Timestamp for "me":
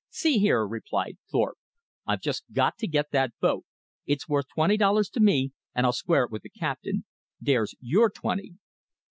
5.19-5.51